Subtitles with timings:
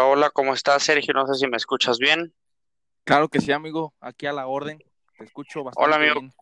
[0.00, 1.12] Hola, hola, ¿cómo estás, Sergio?
[1.12, 2.32] No sé si me escuchas bien.
[3.04, 4.82] Claro que sí, amigo, aquí a la orden.
[5.18, 6.20] Te escucho bastante Hola, amigo.
[6.20, 6.32] bien.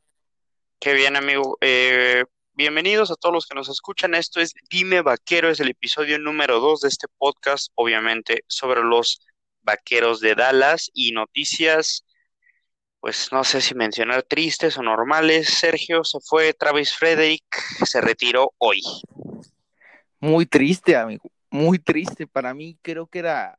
[0.79, 1.58] Qué bien, amigo.
[1.60, 4.14] Eh, bienvenidos a todos los que nos escuchan.
[4.14, 9.26] Esto es Dime Vaquero, es el episodio número dos de este podcast, obviamente, sobre los
[9.62, 12.04] vaqueros de Dallas y noticias,
[13.00, 15.48] pues no sé si mencionar tristes o normales.
[15.48, 17.45] Sergio se fue, Travis Frederick
[17.84, 18.82] se retiró hoy.
[20.20, 22.26] Muy triste, amigo, muy triste.
[22.26, 23.58] Para mí creo que era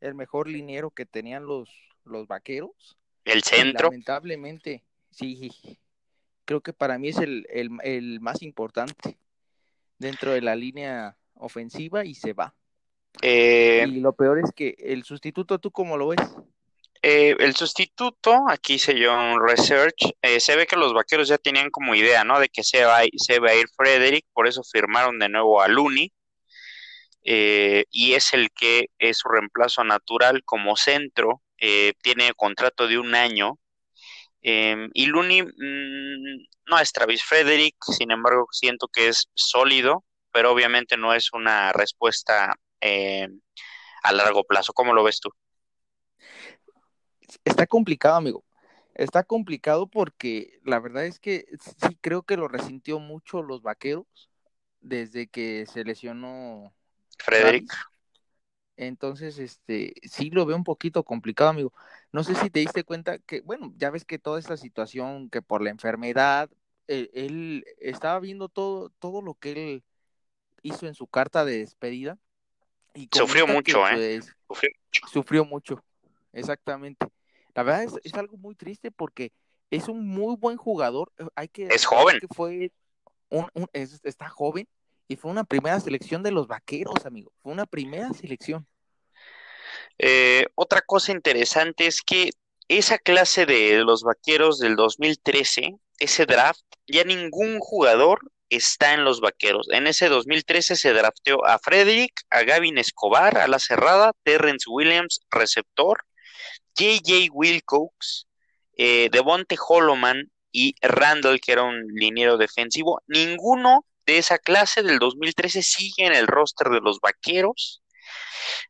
[0.00, 1.70] el mejor liniero que tenían los,
[2.04, 2.96] los vaqueros.
[3.24, 5.50] El centro, lamentablemente, sí,
[6.44, 9.18] creo que para mí es el, el, el más importante
[9.98, 12.54] dentro de la línea ofensiva y se va.
[13.22, 16.20] eh, Y lo peor es que el sustituto, ¿tú cómo lo ves?
[17.02, 21.38] Eh, el sustituto, aquí hice yo un research, eh, se ve que los vaqueros ya
[21.38, 22.40] tenían como idea, ¿no?
[22.40, 25.68] De que se va, se va a ir Frederick, por eso firmaron de nuevo a
[25.68, 26.12] Looney,
[27.26, 32.98] eh, y es el que es su reemplazo natural como centro, eh, tiene contrato de
[32.98, 33.58] un año,
[34.42, 40.52] eh, y Looney mm, no es Travis Frederick, sin embargo siento que es sólido, pero
[40.52, 43.26] obviamente no es una respuesta eh,
[44.04, 44.72] a largo plazo.
[44.72, 45.30] ¿Cómo lo ves tú?
[47.44, 48.44] Está complicado, amigo.
[48.94, 54.06] Está complicado porque la verdad es que sí creo que lo resintió mucho los vaqueros
[54.80, 56.72] desde que se lesionó
[57.18, 57.70] Frederick.
[58.78, 61.72] Entonces, este, sí lo veo un poquito complicado, amigo.
[62.12, 65.40] No sé si te diste cuenta que, bueno, ya ves que toda esta situación, que
[65.40, 66.50] por la enfermedad,
[66.88, 69.84] eh, él estaba viendo todo, todo lo que él
[70.62, 72.18] hizo en su carta de despedida
[72.94, 73.94] y Sufrió comenta que mucho, ¿eh?
[73.94, 75.08] pues Sufrió mucho.
[75.12, 75.84] sufrió mucho,
[76.32, 77.06] exactamente.
[77.54, 79.32] La verdad es, es algo muy triste porque
[79.70, 81.12] es un muy buen jugador.
[81.18, 82.18] eh, Hay que Es joven.
[82.20, 82.72] que fue
[83.30, 84.68] un, un- es- está joven
[85.08, 87.32] y fue una primera selección de los vaqueros, amigo.
[87.42, 88.66] Fue una primera selección.
[89.98, 92.30] Eh, otra cosa interesante es que
[92.68, 99.20] esa clase de los vaqueros del 2013, ese draft, ya ningún jugador está en los
[99.20, 99.68] vaqueros.
[99.70, 105.20] En ese 2013 se drafteó a Frederick, a Gavin Escobar, a la cerrada, Terrence Williams,
[105.30, 106.04] receptor,
[106.78, 107.32] J.J.
[107.32, 108.26] Wilcox,
[108.76, 113.00] eh, Devonte Holloman y Randall, que era un liniero defensivo.
[113.06, 117.82] Ninguno de esa clase del 2013 sigue en el roster de los vaqueros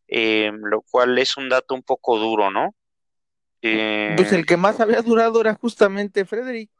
[0.08, 2.74] eh, lo cual es un dato un poco duro, ¿no?
[3.62, 6.70] Eh, Pues el que más había durado era justamente Frederick.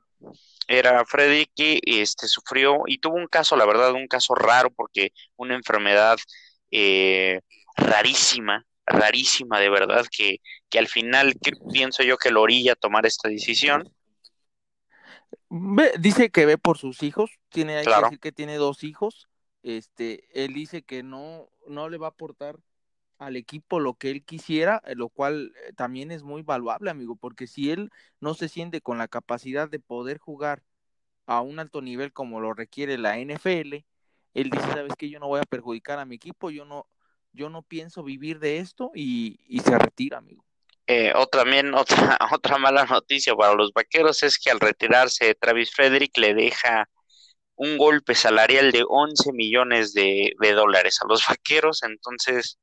[0.69, 5.12] era Freddy que este, sufrió y tuvo un caso, la verdad, un caso raro porque
[5.37, 6.16] una enfermedad
[6.71, 7.41] eh,
[7.77, 12.77] rarísima, rarísima de verdad, que, que al final que, pienso yo que lo orilla a
[12.77, 13.89] tomar esta decisión.
[15.59, 18.06] Ve- dice que ve por sus hijos, tiene, hay que Claro.
[18.09, 19.28] decir que tiene dos hijos.
[19.62, 22.59] Este, él dice que no, no le va a aportar
[23.19, 27.16] al equipo lo que él quisiera, eh, lo cual eh, también es muy valuable, amigo,
[27.16, 27.91] porque si él
[28.21, 30.62] no se siente con la capacidad de poder jugar
[31.27, 33.84] a un alto nivel como lo requiere la NFL,
[34.34, 36.87] él dice, sabes que yo no voy a perjudicar a mi equipo, yo no,
[37.33, 40.46] yo no pienso vivir de esto y, y se retira, amigo.
[40.87, 45.73] Eh, o también otra, otra mala noticia para los vaqueros es que al retirarse Travis
[45.75, 46.89] Frederick le deja
[47.57, 52.59] un golpe salarial de 11 millones de, de dólares a los vaqueros, entonces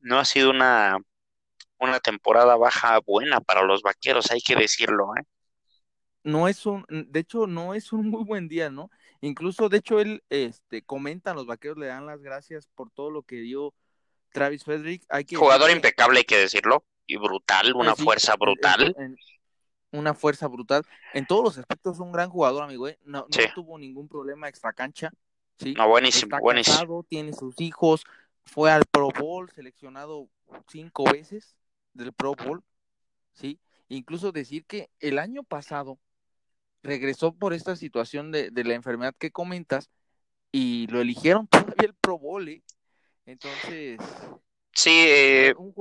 [0.00, 0.96] no ha sido una,
[1.78, 5.24] una temporada baja buena para los vaqueros, hay que decirlo, ¿eh?
[6.24, 8.90] no es un, de hecho, no es un muy buen día, ¿no?
[9.20, 13.22] Incluso, de hecho, él, este, comenta, los vaqueros le dan las gracias por todo lo
[13.22, 13.74] que dio
[14.32, 15.04] Travis Frederick.
[15.08, 18.94] Hay que Jugador impecable, hay que decirlo, y brutal, una sí, fuerza en- brutal.
[18.98, 19.16] en-
[19.92, 20.84] una fuerza brutal.
[21.12, 22.98] En todos los aspectos, un gran jugador, amigo, ¿eh?
[23.04, 25.12] No, tuvo ningún problema extra cancha,
[25.58, 25.74] ¿sí?
[25.74, 26.76] no, buenísimo, Está buenísimo.
[26.76, 28.04] casado, tiene sus hijos,
[28.44, 30.28] fue al Pro Bowl, seleccionado
[30.68, 31.54] cinco veces
[31.92, 32.62] del Pro Bowl,
[33.32, 33.58] ¿sí?
[33.88, 35.98] Incluso decir que el año pasado
[36.82, 39.90] regresó por esta situación de, de la enfermedad que comentas
[40.50, 41.46] y lo eligieron
[41.76, 42.62] todavía el Pro Bowl, ¿eh?
[43.26, 44.00] Entonces,
[44.74, 45.74] Sí, eh, un,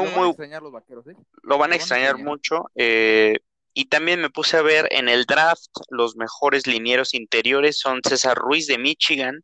[0.00, 1.16] un lo van a extrañar los vaqueros, ¿eh?
[1.42, 2.18] lo van a Lo van a extrañar extrañar.
[2.18, 2.70] mucho.
[2.74, 3.38] eh,
[3.74, 8.36] y también me puse a ver en el draft los mejores linieros interiores son César
[8.36, 9.42] Ruiz de Michigan,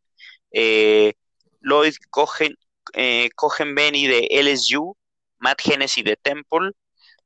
[0.53, 1.15] eh,
[1.61, 2.55] Lloyd Cohen,
[2.95, 4.97] eh, Cohenbenny de LSU,
[5.39, 6.73] Matt Hennessy de Temple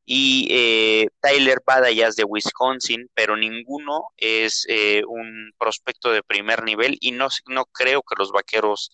[0.05, 6.97] y eh, Tyler Badayas de Wisconsin, pero ninguno es eh, un prospecto de primer nivel
[7.01, 8.91] y no, no creo que los vaqueros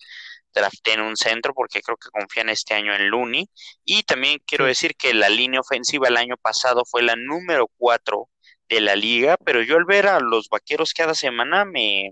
[0.53, 3.49] draften un centro porque creo que confían este año en Looney.
[3.85, 8.29] Y también quiero decir que la línea ofensiva el año pasado fue la número 4
[8.69, 12.11] de la liga, pero yo al ver a los vaqueros cada semana me,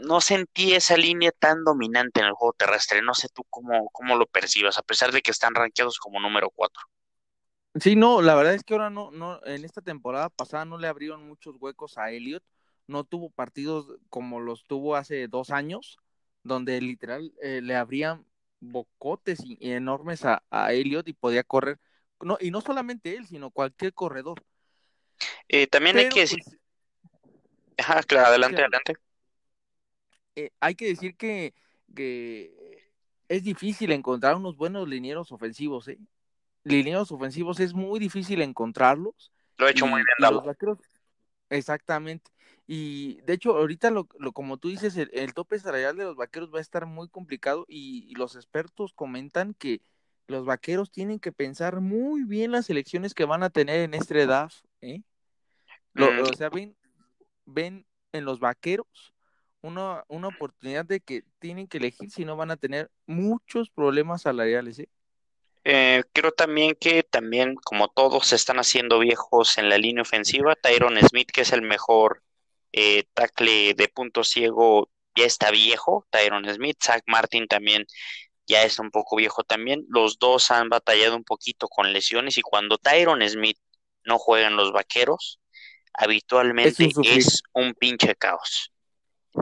[0.00, 3.02] no sentí esa línea tan dominante en el juego terrestre.
[3.02, 6.50] No sé tú cómo, cómo lo percibas, a pesar de que están rankeados como número
[6.50, 6.82] 4.
[7.80, 10.88] Sí, no, la verdad es que ahora no, no, en esta temporada pasada no le
[10.88, 12.42] abrieron muchos huecos a Elliot.
[12.86, 15.98] No tuvo partidos como los tuvo hace dos años,
[16.46, 18.24] donde literal eh, le abrían
[18.60, 21.78] bocotes y, enormes a, a, Elliot y podía correr.
[22.20, 24.42] No, y no solamente él, sino cualquier corredor.
[25.48, 26.40] Eh, también hay que decir.
[26.42, 26.58] Pues,
[27.78, 28.94] Ajá, claro, adelante, adelante.
[30.34, 31.54] Eh, hay que decir que,
[31.94, 32.90] que
[33.28, 35.98] es difícil encontrar unos buenos linieros ofensivos, ¿eh?
[36.64, 39.30] Linieros ofensivos es muy difícil encontrarlos.
[39.56, 40.78] Lo he hecho muy bien, los vaqueros,
[41.48, 42.30] Exactamente.
[42.66, 46.52] Y de hecho, ahorita, lo, lo como tú dices, el, tope salarial de los vaqueros
[46.52, 49.80] va a estar muy complicado y, los expertos comentan que
[50.26, 54.20] los vaqueros tienen que pensar muy bien las elecciones que van a tener en este
[54.20, 54.50] edad.
[54.80, 55.02] ¿eh?
[55.92, 56.20] Lo, mm.
[56.22, 56.76] O sea, ven,
[57.44, 59.14] ven en los vaqueros
[59.60, 64.22] una, una oportunidad de que tienen que elegir si no van a tener muchos problemas
[64.22, 64.80] salariales.
[64.80, 64.88] ¿eh?
[65.64, 70.56] Eh, creo también que también, como todos se están haciendo viejos en la línea ofensiva,
[70.56, 72.22] Tyron Smith, que es el mejor
[72.76, 76.06] eh, tackle de punto ciego, ya está viejo.
[76.10, 77.86] Tyron Smith, Zach Martin también
[78.46, 79.84] ya está un poco viejo también.
[79.88, 83.58] Los dos han batallado un poquito con lesiones y cuando Tyron Smith
[84.04, 85.40] no juega en los vaqueros,
[85.92, 88.70] habitualmente es un pinche caos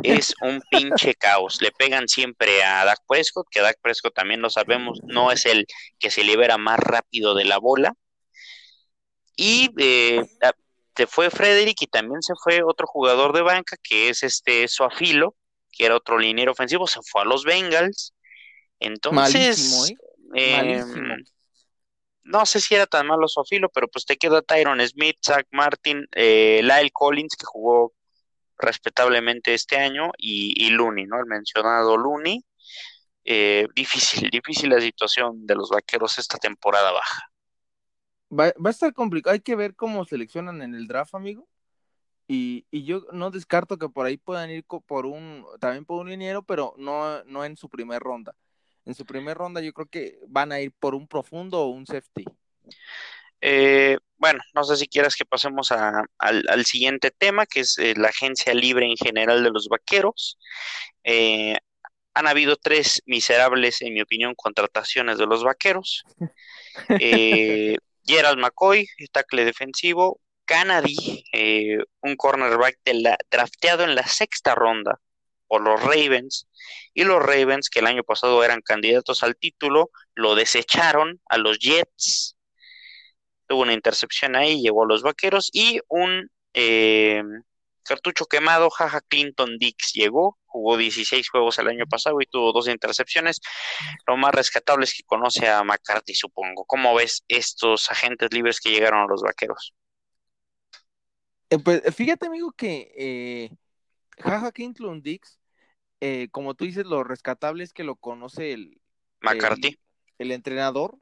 [0.02, 1.60] es un pinche caos.
[1.60, 5.66] Le pegan siempre a Dak Prescott, que Dak Prescott también lo sabemos, no es el
[5.98, 7.94] que se libera más rápido de la bola.
[9.36, 10.22] Y eh,
[10.96, 15.34] se fue Frederick y también se fue otro jugador de banca, que es este Soafilo,
[15.70, 18.14] que era otro liniero ofensivo, se fue a los Bengals.
[18.78, 19.96] Entonces, ¿eh?
[20.34, 21.24] Em,
[22.24, 26.06] no sé si era tan malo Soafilo, pero pues te queda Tyron Smith, Zach Martin,
[26.12, 27.92] eh, Lyle Collins, que jugó
[28.56, 31.18] respetablemente este año, y, y Looney, ¿no?
[31.18, 32.44] El mencionado Looney.
[33.24, 37.30] Eh, difícil, difícil la situación de los vaqueros esta temporada baja.
[38.38, 41.48] Va, va, a estar complicado, hay que ver cómo seleccionan en el draft, amigo.
[42.26, 46.08] Y, y, yo no descarto que por ahí puedan ir por un, también por un
[46.08, 48.34] liniero, pero no, no en su primer ronda.
[48.86, 51.86] En su primer ronda yo creo que van a ir por un profundo o un
[51.86, 52.24] safety.
[53.40, 58.08] Eh, bueno, no sé si quieras que pasemos al, siguiente tema, que es eh, la
[58.08, 60.38] agencia libre en general de los vaqueros.
[61.02, 61.56] Eh,
[62.14, 66.04] han habido tres miserables, en mi opinión, contrataciones de los vaqueros.
[68.04, 70.20] Gerald McCoy, tackle defensivo.
[70.46, 71.24] Kennedy,
[72.02, 72.78] un cornerback
[73.30, 75.00] drafteado en la sexta ronda
[75.46, 76.48] por los Ravens.
[76.92, 81.58] Y los Ravens, que el año pasado eran candidatos al título, lo desecharon a los
[81.58, 82.34] Jets
[83.46, 87.22] tuvo una intercepción ahí, llevó a los vaqueros y un eh,
[87.82, 92.68] cartucho quemado, Jaja Clinton Dix llegó, jugó 16 juegos el año pasado y tuvo dos
[92.68, 93.40] intercepciones.
[94.06, 96.64] Lo más rescatable es que conoce a McCarthy, supongo.
[96.64, 99.74] ¿Cómo ves estos agentes libres que llegaron a los vaqueros?
[101.50, 103.50] Eh, pues fíjate, amigo, que eh,
[104.18, 105.40] Jaja Clinton Dix,
[106.00, 108.80] eh, como tú dices, lo rescatable es que lo conoce el
[109.22, 109.80] McCarthy,
[110.18, 110.96] el entrenador,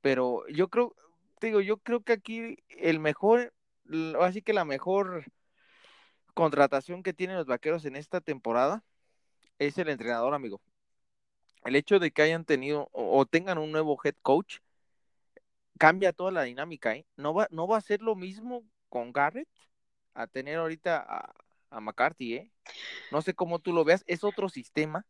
[0.00, 0.96] pero yo creo,
[1.42, 3.52] digo, yo creo que aquí el mejor,
[4.22, 5.26] así que la mejor
[6.36, 8.84] contratación que tienen los vaqueros en esta temporada
[9.58, 10.60] es el entrenador, amigo.
[11.64, 14.58] El hecho de que hayan tenido o tengan un nuevo head coach
[15.78, 17.06] cambia toda la dinámica, ¿eh?
[17.16, 19.48] No va, no va a ser lo mismo con Garrett
[20.12, 21.32] a tener ahorita a,
[21.70, 22.50] a McCarthy, ¿eh?
[23.10, 25.06] No sé cómo tú lo veas, es otro sistema,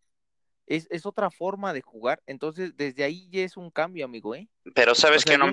[0.66, 4.48] es, es, otra forma de jugar, entonces desde ahí ya es un cambio, amigo, ¿eh?
[4.74, 5.52] Pero sabes que no,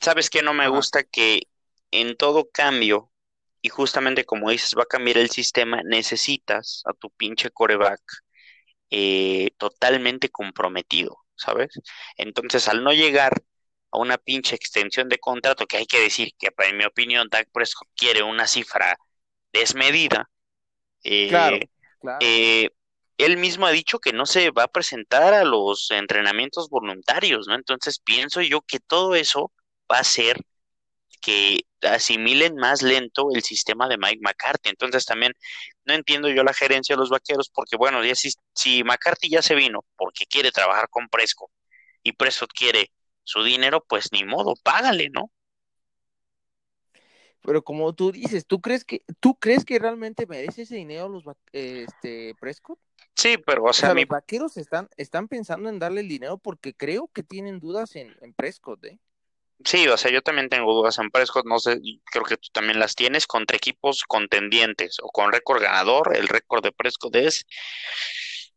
[0.00, 1.02] ¿Sabes que no me gusta?
[1.02, 1.48] Que
[1.90, 3.11] en todo cambio,
[3.62, 8.00] y justamente como dices, va a cambiar el sistema, necesitas a tu pinche coreback
[8.90, 11.70] eh, totalmente comprometido, ¿sabes?
[12.16, 13.42] Entonces, al no llegar
[13.90, 17.48] a una pinche extensión de contrato, que hay que decir que, en mi opinión, Dak
[17.52, 18.96] Prescott quiere una cifra
[19.52, 20.30] desmedida,
[21.04, 21.62] eh,
[22.20, 22.70] eh,
[23.18, 27.54] él mismo ha dicho que no se va a presentar a los entrenamientos voluntarios, ¿no?
[27.54, 29.52] Entonces pienso yo que todo eso
[29.90, 30.38] va a ser
[31.22, 34.68] que asimilen más lento el sistema de Mike McCarthy.
[34.70, 35.32] Entonces también
[35.84, 39.40] no entiendo yo la gerencia de los vaqueros porque bueno, ya si, si McCarthy ya
[39.40, 41.50] se vino porque quiere trabajar con Prescott
[42.02, 42.90] y Prescott quiere
[43.24, 45.30] su dinero, pues ni modo, págale, ¿no?
[47.42, 51.24] Pero como tú dices, ¿tú crees que tú crees que realmente merece ese dinero los
[51.52, 52.78] este Prescott?
[53.14, 57.08] Sí, pero o sea, los vaqueros están están pensando en darle el dinero porque creo
[57.08, 58.98] que tienen dudas en, en Prescott, ¿eh?
[59.64, 62.80] Sí, o sea, yo también tengo dudas en Prescott, no sé, creo que tú también
[62.80, 66.16] las tienes contra equipos contendientes o con récord ganador.
[66.16, 67.44] El récord de Prescott es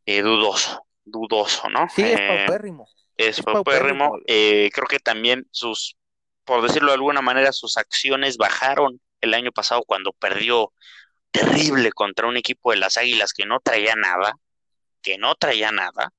[0.06, 1.88] eh, dudoso, dudoso, ¿no?
[1.90, 2.88] Sí, es Eh, paupérrimo.
[3.18, 4.06] es Es paupérrimo.
[4.06, 4.20] paupérrimo.
[4.28, 5.98] Eh, creo que también sus,
[6.44, 10.74] por decirlo de alguna manera, sus acciones bajaron el año pasado cuando perdió
[11.32, 14.38] terrible contra un equipo de las Águilas que no traía nada,
[15.02, 16.14] que no traía nada.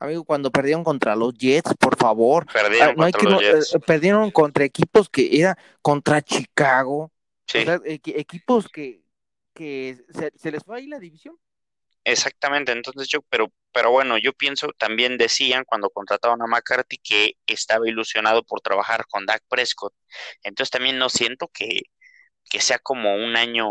[0.00, 2.46] Amigo, cuando perdieron contra los Jets, por favor.
[2.48, 3.84] Ah, Perdieron no hay contra que los eh, Jets.
[3.86, 7.12] perdieron contra equipos que era contra Chicago.
[7.46, 9.02] Sí, O sea, equi- equipos que,
[9.54, 11.36] que se, se les fue ahí la división.
[12.04, 12.72] exactamente.
[12.72, 17.88] Entonces yo, pero, pero bueno, yo pienso, también decían cuando contrataron a McCarthy que estaba
[17.88, 19.92] ilusionado por trabajar con Dak Prescott.
[20.42, 21.82] Entonces también no siento que,
[22.50, 23.66] que sea como un año,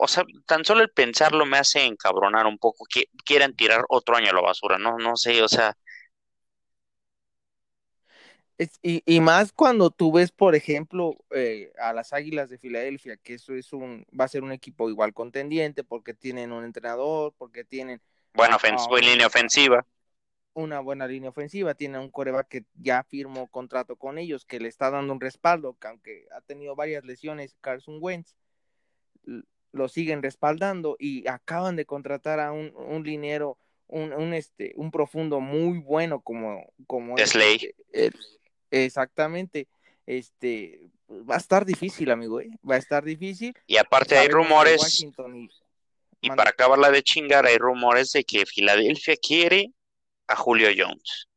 [0.00, 4.16] o sea, tan solo el pensarlo me hace encabronar un poco que quieran tirar otro
[4.16, 4.78] año a la basura.
[4.78, 5.74] No, no sé, o sea,
[8.58, 13.16] Es- y, y más cuando tú ves, por ejemplo, eh, a las Águilas de Filadelfia,
[13.16, 17.34] que eso es un, va a ser un equipo igual contendiente, porque tienen un entrenador,
[17.38, 18.02] porque tienen
[18.34, 18.58] buena,
[19.00, 19.84] línea ofensiva.
[20.54, 24.68] una buena línea ofensiva, tienen un coreback que ya firmó contrato con ellos, que le
[24.68, 28.34] está dando un respaldo, que aunque ha tenido varias lesiones, Carson Wentz,
[29.72, 34.90] lo siguen respaldando y acaban de contratar a un, un liniero, un, un, este, un
[34.90, 37.72] profundo muy bueno como, como es Slay.
[37.92, 38.18] este,
[38.70, 39.68] exactamente,
[40.06, 42.50] este, va a estar difícil, amigo, ¿eh?
[42.68, 43.54] va a estar difícil.
[43.66, 45.04] Y aparte hay rumores,
[46.20, 49.72] y, para acabarla de chingar, hay rumores de que Filadelfia quiere
[50.26, 51.28] a Julio Jones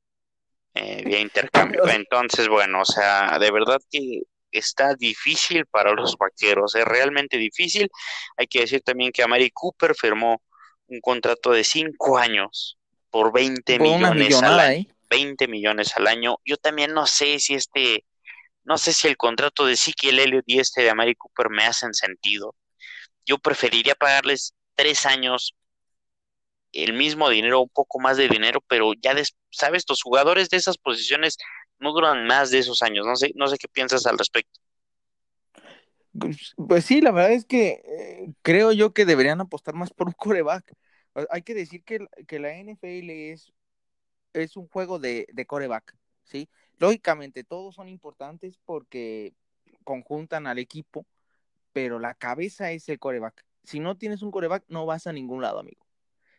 [0.74, 1.20] eh, vía
[1.72, 1.88] intercambio.
[1.88, 4.24] Entonces, bueno, o sea, de verdad que
[4.60, 7.90] está difícil para los vaqueros, es realmente difícil.
[8.38, 10.42] Hay que decir también que Amari Cooper firmó
[10.88, 12.78] un contrato de cinco años
[13.10, 14.80] por 20 por una millones al año.
[14.82, 14.88] ¿eh?
[15.10, 16.38] 20 millones al año.
[16.46, 18.06] Yo también no sé si este,
[18.64, 21.94] no sé si el contrato de Ezekiel Elliott y este de Amari Cooper me hacen
[21.94, 22.56] sentido.
[23.26, 25.54] Yo preferiría pagarles tres años
[26.72, 30.58] el mismo dinero, un poco más de dinero, pero ya, des- sabes, los jugadores de
[30.58, 31.38] esas posiciones
[31.80, 33.06] no duran más de esos años.
[33.06, 34.60] No sé, no sé qué piensas al respecto.
[36.68, 40.14] Pues sí, la verdad es que eh, creo yo que deberían apostar más por un
[40.14, 40.74] coreback.
[41.32, 43.54] Hay que decir que, que la NFL es,
[44.34, 46.50] es un juego de, de coreback, ¿sí?
[46.80, 49.34] Lógicamente, todos son importantes porque
[49.84, 51.06] conjuntan al equipo,
[51.74, 53.46] pero la cabeza es el coreback.
[53.64, 55.83] Si no tienes un coreback, no vas a ningún lado, amigo.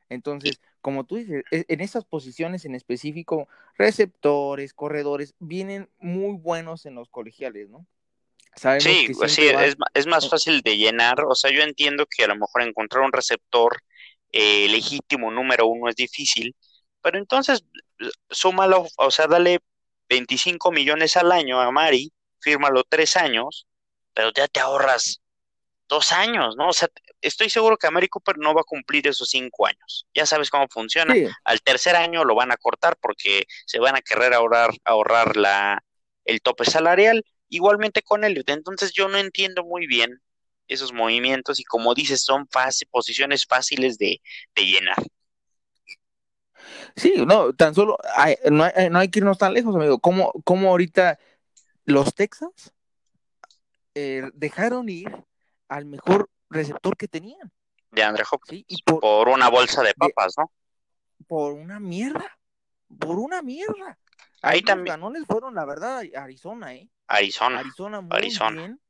[0.08, 6.86] Entonces, como tú dices, e- en esas posiciones en específico, receptores, corredores, vienen muy buenos
[6.86, 7.86] en los colegiales, ¿no?
[8.56, 11.20] Sabemos sí, que pues sí, es, es más eh, fácil de llenar.
[11.24, 13.76] O sea, yo entiendo que a lo mejor encontrar un receptor
[14.32, 16.54] eh, legítimo número uno es difícil,
[17.02, 17.64] pero entonces
[18.30, 19.60] súmalo, o sea, dale
[20.08, 23.66] 25 millones al año a Mari, fírmalo tres años,
[24.14, 25.20] pero ya te ahorras
[25.88, 26.68] dos años, ¿no?
[26.68, 26.88] O sea,
[27.20, 30.06] estoy seguro que Amari Cooper no va a cumplir esos cinco años.
[30.14, 31.14] Ya sabes cómo funciona.
[31.14, 35.36] Sí, Al tercer año lo van a cortar porque se van a querer ahorrar, ahorrar
[35.36, 35.84] la,
[36.24, 37.24] el tope salarial.
[37.48, 38.48] Igualmente con Elliot.
[38.50, 40.20] Entonces yo no entiendo muy bien
[40.68, 44.20] esos movimientos y como dices, son fácil, posiciones fáciles de,
[44.54, 44.96] de llenar.
[46.96, 49.98] Sí, no, tan solo hay- no, hay, no hay que irnos tan lejos, amigo.
[50.00, 51.18] ¿Cómo, cómo ahorita
[51.86, 52.72] los Texans
[53.94, 55.08] eh, dejaron ir
[55.74, 57.50] al mejor receptor que tenían?
[57.90, 58.60] De Andre Hopkins.
[58.60, 58.64] ¿Sí?
[58.68, 60.50] Y por, Por una bolsa de de, papas, ¿no?
[61.26, 62.38] por una mierda,
[62.98, 63.98] por una mierda.
[64.42, 66.88] Ahí Ahí los también, ganones fueron, la verdad, Arizona, ¿eh?
[67.06, 68.62] Arizona, Arizona muy Arizona.
[68.62, 68.80] bien,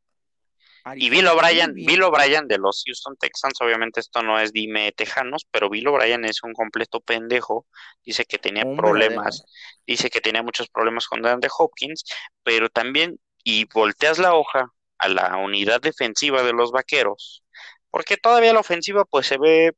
[0.96, 2.02] Y Bill O'Brien, Bill.
[2.02, 6.42] O'Brien de los Houston Texans, obviamente esto no es dime tejanos, pero Bill O'Brien es
[6.42, 7.66] un completo pendejo.
[8.04, 9.44] Dice que tenía problemas,
[9.86, 12.04] dice que tenía muchos problemas con DeAndre Hopkins,
[12.42, 14.72] pero también, y volteas la hoja
[15.04, 17.44] a la unidad defensiva de los vaqueros,
[17.90, 19.72] porque todavía la ofensiva pues se ve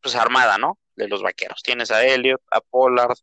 [0.00, 0.78] pues armada, ¿no?
[0.96, 1.62] De los vaqueros.
[1.62, 3.16] Tienes a Elliott, a Pollard,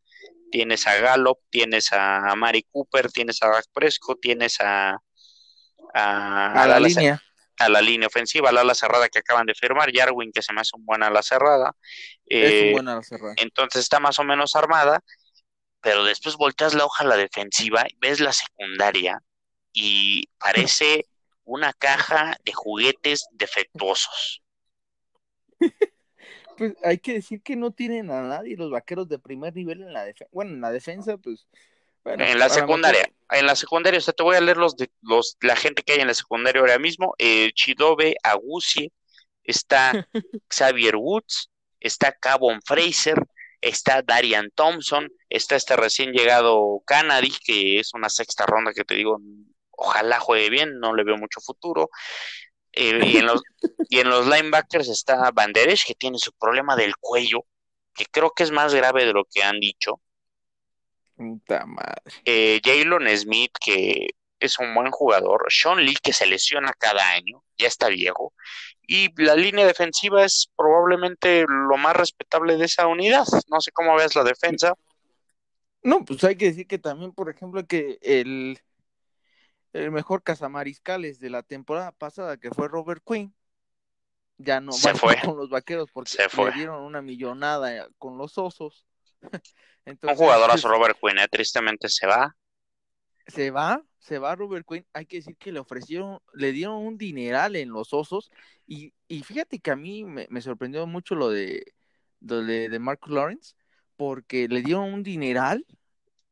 [0.52, 4.98] tienes a Gallup, tienes a Mari Cooper, tienes a Dak Prescott, tienes a,
[5.94, 7.22] a, A la ce- línea.
[7.60, 10.62] a la línea ofensiva, al ala cerrada que acaban de firmar, Jarwin, que se me
[10.62, 11.76] hace un buen ala cerrada.
[12.26, 13.34] Es un Eh, buen ala cerrada.
[13.38, 15.02] entonces está más o menos armada,
[15.82, 19.20] pero después volteas la hoja a la defensiva, ves la secundaria
[19.74, 21.06] y parece
[21.48, 24.44] una caja de juguetes defectuosos.
[26.58, 29.94] Pues hay que decir que no tienen a nadie los vaqueros de primer nivel en
[29.94, 30.32] la defensa.
[30.32, 31.48] Bueno, en la defensa, pues,
[32.04, 34.90] bueno, En la secundaria, en la secundaria, o sea, te voy a leer los de
[35.04, 37.14] los la gente que hay en la secundaria ahora mismo.
[37.20, 38.92] Eh, Chidobe Agusi,
[39.44, 39.92] está
[40.50, 43.24] Xavier Woods, está Cabon Fraser,
[43.62, 48.96] está Darian Thompson, está este recién llegado Kennedy, que es una sexta ronda que te
[48.96, 49.20] digo,
[49.78, 51.90] ojalá juegue bien, no le veo mucho futuro.
[52.74, 53.42] Eh, y, en los,
[53.90, 57.46] y en los linebackers está Banderesh, que tiene su problema del cuello,
[57.94, 60.02] que creo que es más grave de lo que han dicho.
[61.16, 62.02] Puta madre.
[62.26, 64.08] Eh, Jalen Smith, que
[64.40, 65.46] es un buen jugador.
[65.50, 68.34] Sean Lee, que se lesiona cada año, ya está viejo.
[68.88, 73.26] Y la línea defensiva es probablemente lo más respetable de esa unidad.
[73.50, 74.74] No sé cómo ves la defensa.
[75.84, 78.60] No, pues hay que decir que también, por ejemplo, que el,
[79.74, 83.34] el mejor cazamariscales de la temporada pasada, que fue Robert Quinn,
[84.38, 85.16] ya no Se fue.
[85.22, 86.46] con los vaqueros porque Se fue.
[86.46, 88.86] le dieron una millonada con los osos.
[90.08, 92.36] Un Entonces, jugadorazo Robert Quinn, eh, tristemente se va.
[93.28, 94.86] se va, se va Robert Quinn.
[94.94, 98.32] Hay que decir que le ofrecieron, le dieron un dineral en los osos.
[98.66, 101.74] Y, y fíjate que a mí me, me sorprendió mucho lo de,
[102.22, 103.56] lo de, de Marcus Lawrence,
[103.96, 105.66] porque le dieron un dineral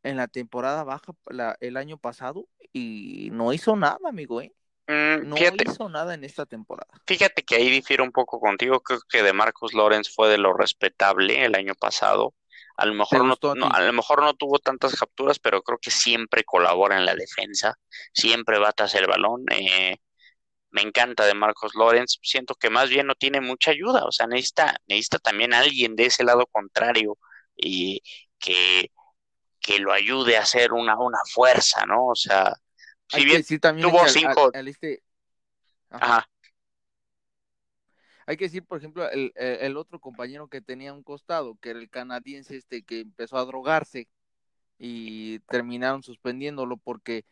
[0.05, 4.53] en la temporada baja la- el año pasado y no hizo nada, amigo, ¿eh?
[4.87, 6.91] Mm, No fíjate, hizo nada en esta temporada.
[7.07, 8.81] fíjate que ahí difiero un poco contigo.
[8.81, 12.33] Creo que de Marcus Lawrence fue de lo respetable el año pasado.
[12.77, 15.77] A lo mejor no, a no- a lo mejor no tuvo tantas capturas, pero creo
[15.79, 17.75] que siempre colabora en la defensa.
[18.13, 19.45] Siempre batas el balón.
[19.51, 19.97] eh,
[20.71, 22.19] me encanta de Marcus Lawrence.
[22.21, 24.05] Siento que más bien no tiene mucha ayuda.
[24.05, 27.17] O sea, necesita, necesita también alguien de ese lado contrario
[27.55, 28.01] y
[28.39, 28.91] que,
[29.65, 32.07] que lo ayude a hacer una, una fuerza, ¿no?
[32.07, 32.53] O sea,
[33.07, 35.01] si Hay bien también tuvo que al- cinco- al- al este,
[35.89, 36.05] ajá.
[36.05, 36.29] Ajá.
[38.27, 41.79] Hay que decir, por ejemplo, el, el- otro compañero que tenía un costado, que era
[41.79, 44.07] el canadiense este que empezó a drogarse
[44.79, 47.23] y terminaron suspendiéndolo porque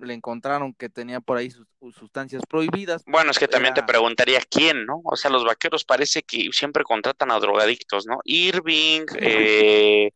[0.00, 3.04] le encontraron que tenía por ahí sus- sustancias prohibidas.
[3.06, 5.00] Bueno, es que también te preguntaría quién, ¿no?
[5.04, 8.18] O sea, los vaqueros parece que siempre contratan a drogadictos, ¿no?
[8.24, 10.10] Irving, eh,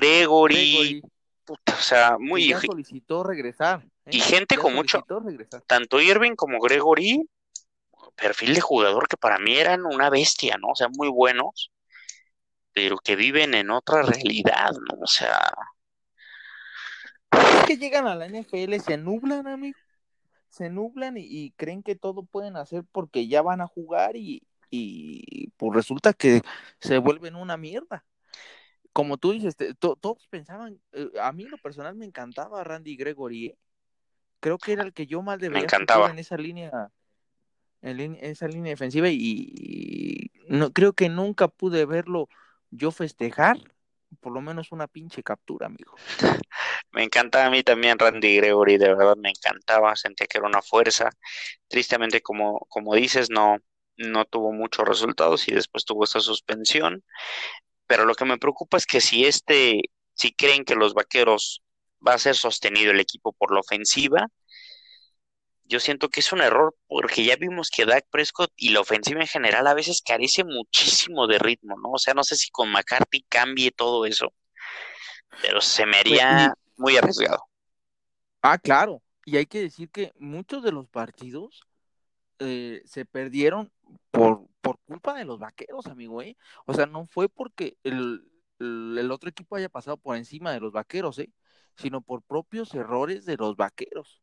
[0.00, 1.02] Gregory, Gregory,
[1.44, 3.84] puta, o sea, muy ya solicitó regresar.
[4.06, 4.10] ¿eh?
[4.12, 5.62] y gente Ya con mucho, regresar.
[5.66, 7.28] tanto Irving como Gregory,
[8.16, 10.68] perfil de jugador que para mí eran una bestia, ¿no?
[10.68, 11.70] O sea, muy buenos,
[12.72, 15.00] pero que viven en otra realidad, ¿no?
[15.02, 15.52] O sea,
[17.32, 19.78] Es que llegan a la NFL, se nublan, amigo.
[20.48, 24.42] Se nublan y, y creen que todo pueden hacer porque ya van a jugar y,
[24.70, 26.42] y pues resulta que
[26.80, 28.04] se vuelven una mierda.
[28.94, 32.96] Como tú dices, te- to- todos pensaban, eh, a mí lo personal me encantaba Randy
[32.96, 33.58] Gregory, ¿eh?
[34.40, 36.10] Creo que era el que yo más debería encantaba.
[36.10, 36.90] en esa línea,
[37.82, 42.28] en esa línea defensiva y, y no creo que nunca pude verlo
[42.70, 43.58] yo festejar,
[44.20, 45.94] por lo menos una pinche captura, amigo.
[46.92, 50.62] Me encantaba a mí también Randy Gregory, de verdad me encantaba, sentía que era una
[50.62, 51.10] fuerza.
[51.66, 53.58] Tristemente, como, como dices, no,
[53.96, 57.02] no tuvo muchos resultados y después tuvo esta suspensión.
[57.86, 59.80] Pero lo que me preocupa es que si este,
[60.14, 61.62] si creen que los vaqueros
[62.06, 64.28] va a ser sostenido el equipo por la ofensiva,
[65.66, 69.20] yo siento que es un error porque ya vimos que Dak Prescott y la ofensiva
[69.20, 71.92] en general a veces carece muchísimo de ritmo, ¿no?
[71.92, 74.32] O sea, no sé si con McCarthy cambie todo eso,
[75.42, 77.44] pero se me haría muy arriesgado.
[78.42, 79.02] Ah, claro.
[79.24, 81.62] Y hay que decir que muchos de los partidos
[82.40, 83.72] eh, se perdieron
[84.10, 84.43] por,
[84.74, 86.36] por culpa de los vaqueros, amigo, ¿eh?
[86.66, 90.72] O sea, no fue porque el, el, otro equipo haya pasado por encima de los
[90.72, 91.30] vaqueros, ¿eh?
[91.76, 94.22] Sino por propios errores de los vaqueros.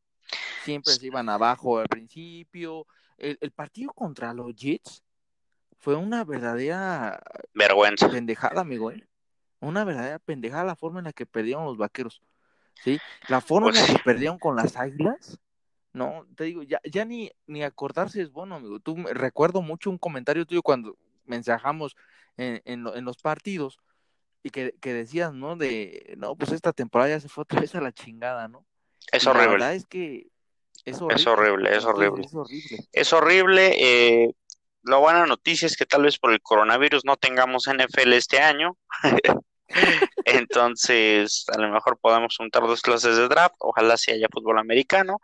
[0.64, 2.86] Siempre se iban abajo al principio.
[3.18, 5.04] El, el partido contra los Jets
[5.78, 7.22] fue una verdadera
[7.54, 8.10] Vergüenza.
[8.10, 9.08] pendejada, amigo, ¿eh?
[9.60, 12.22] Una verdadera pendejada la forma en la que perdieron los vaqueros.
[12.84, 13.00] ¿Sí?
[13.28, 13.94] La forma Pues en la sí.
[13.94, 15.40] que perdieron con las águilas.
[15.94, 18.80] No, te digo, ya, ya ni, ni acordarse es bueno, amigo.
[18.80, 21.96] Tú me- recuerdo mucho un comentario tuyo cuando mensajamos
[22.38, 23.80] en, en, en los partidos
[24.44, 25.56] y que, que decías, ¿no?
[25.56, 28.66] De, no, pues esta temporada ya se fue otra vez a la chingada, ¿no?
[29.12, 29.52] Es Y la horrible.
[29.52, 30.28] verdad es que
[30.86, 31.22] es horrible.
[31.22, 32.22] Es horrible, es horrible.
[32.26, 32.88] Es horrible.
[32.94, 33.72] Es horrible.
[34.24, 34.34] eh,
[34.84, 38.78] la buena noticia es que tal vez por el coronavirus no tengamos NFL este año.
[40.26, 43.56] Entonces, a lo mejor podemos juntar dos clases de draft.
[43.60, 45.20] Ojalá si haya fútbol americano.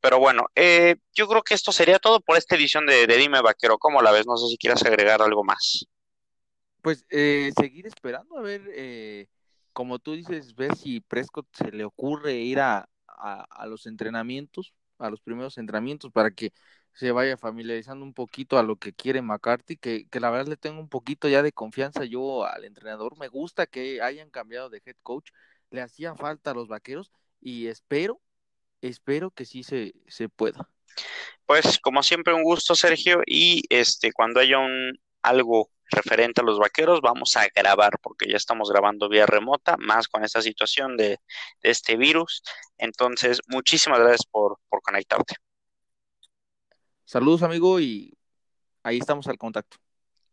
[0.00, 3.78] Pero bueno, eh, yo creo que esto sería todo por esta edición de, Dime Vaquero.
[3.78, 4.26] ¿Cómo la ves?
[4.26, 5.86] No sé si quieras agregar algo más.
[6.82, 9.26] Pues eh, seguir esperando a ver, eh,
[9.72, 14.72] como tú dices, ver si Prescott se le ocurre ir a, a, a los entrenamientos,
[14.98, 16.52] a los primeros entrenamientos, para que
[16.94, 20.56] se vaya familiarizando un poquito a lo que quiere McCarthy, que, que la verdad le
[20.56, 23.18] tengo un poquito ya de confianza yo al entrenador.
[23.18, 25.30] Me gusta que hayan cambiado de head coach,
[25.70, 28.20] le hacía falta a los vaqueros y espero,
[28.80, 30.68] espero que sí se, se pueda.
[31.46, 36.58] Pues como siempre un gusto, Sergio, y este cuando haya un algo referente a los
[36.58, 41.18] vaqueros, vamos a grabar porque ya estamos grabando vía remota, más con esta situación de,
[41.62, 42.42] de este virus.
[42.78, 45.34] Entonces, muchísimas gracias por, por conectarte.
[47.04, 48.16] Saludos, amigo, y
[48.84, 49.78] ahí estamos al contacto.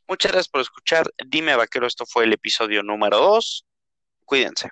[0.07, 1.11] Muchas gracias por escuchar.
[1.25, 3.65] Dime, vaquero, esto fue el episodio número 2.
[4.25, 4.69] Cuídense.